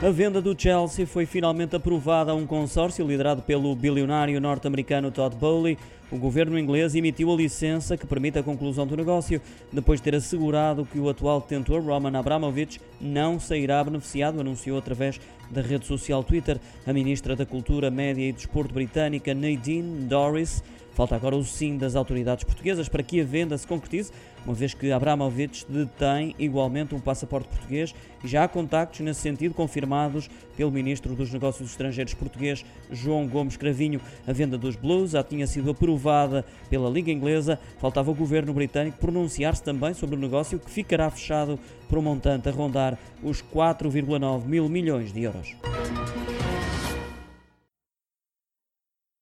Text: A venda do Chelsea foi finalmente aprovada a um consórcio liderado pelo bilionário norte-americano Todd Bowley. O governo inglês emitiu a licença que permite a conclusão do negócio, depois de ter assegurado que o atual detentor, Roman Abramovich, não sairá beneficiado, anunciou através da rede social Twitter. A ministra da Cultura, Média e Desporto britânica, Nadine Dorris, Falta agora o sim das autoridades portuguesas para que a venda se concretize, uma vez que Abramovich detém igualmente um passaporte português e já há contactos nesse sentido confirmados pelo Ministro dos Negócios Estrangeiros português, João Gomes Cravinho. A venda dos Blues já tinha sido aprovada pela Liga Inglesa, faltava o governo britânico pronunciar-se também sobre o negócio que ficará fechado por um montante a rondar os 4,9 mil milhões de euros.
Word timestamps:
A 0.00 0.10
venda 0.10 0.40
do 0.40 0.54
Chelsea 0.56 1.04
foi 1.04 1.26
finalmente 1.26 1.74
aprovada 1.74 2.30
a 2.30 2.34
um 2.34 2.46
consórcio 2.46 3.04
liderado 3.04 3.42
pelo 3.42 3.74
bilionário 3.74 4.40
norte-americano 4.40 5.10
Todd 5.10 5.34
Bowley. 5.34 5.76
O 6.08 6.16
governo 6.16 6.56
inglês 6.56 6.94
emitiu 6.94 7.32
a 7.32 7.36
licença 7.36 7.96
que 7.96 8.06
permite 8.06 8.38
a 8.38 8.42
conclusão 8.44 8.86
do 8.86 8.96
negócio, 8.96 9.42
depois 9.72 9.98
de 9.98 10.04
ter 10.04 10.14
assegurado 10.14 10.86
que 10.86 11.00
o 11.00 11.08
atual 11.08 11.40
detentor, 11.40 11.82
Roman 11.82 12.16
Abramovich, 12.16 12.80
não 13.00 13.40
sairá 13.40 13.82
beneficiado, 13.82 14.40
anunciou 14.40 14.78
através 14.78 15.20
da 15.50 15.60
rede 15.60 15.84
social 15.84 16.22
Twitter. 16.22 16.60
A 16.86 16.92
ministra 16.92 17.34
da 17.34 17.44
Cultura, 17.44 17.90
Média 17.90 18.22
e 18.22 18.32
Desporto 18.32 18.72
britânica, 18.72 19.34
Nadine 19.34 20.06
Dorris, 20.06 20.62
Falta 20.98 21.14
agora 21.14 21.36
o 21.36 21.44
sim 21.44 21.78
das 21.78 21.94
autoridades 21.94 22.42
portuguesas 22.42 22.88
para 22.88 23.04
que 23.04 23.20
a 23.20 23.24
venda 23.24 23.56
se 23.56 23.64
concretize, 23.64 24.10
uma 24.44 24.52
vez 24.52 24.74
que 24.74 24.90
Abramovich 24.90 25.64
detém 25.68 26.34
igualmente 26.40 26.92
um 26.92 26.98
passaporte 26.98 27.46
português 27.46 27.94
e 28.24 28.26
já 28.26 28.42
há 28.42 28.48
contactos 28.48 28.98
nesse 28.98 29.20
sentido 29.20 29.54
confirmados 29.54 30.28
pelo 30.56 30.72
Ministro 30.72 31.14
dos 31.14 31.32
Negócios 31.32 31.70
Estrangeiros 31.70 32.14
português, 32.14 32.64
João 32.90 33.28
Gomes 33.28 33.56
Cravinho. 33.56 34.00
A 34.26 34.32
venda 34.32 34.58
dos 34.58 34.74
Blues 34.74 35.12
já 35.12 35.22
tinha 35.22 35.46
sido 35.46 35.70
aprovada 35.70 36.44
pela 36.68 36.90
Liga 36.90 37.12
Inglesa, 37.12 37.60
faltava 37.78 38.10
o 38.10 38.14
governo 38.14 38.52
britânico 38.52 38.98
pronunciar-se 38.98 39.62
também 39.62 39.94
sobre 39.94 40.16
o 40.16 40.18
negócio 40.18 40.58
que 40.58 40.68
ficará 40.68 41.08
fechado 41.10 41.60
por 41.88 41.98
um 41.98 42.02
montante 42.02 42.48
a 42.48 42.52
rondar 42.52 42.98
os 43.22 43.40
4,9 43.40 44.46
mil 44.46 44.68
milhões 44.68 45.12
de 45.12 45.22
euros. 45.22 45.54